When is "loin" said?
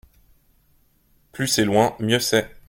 1.63-1.95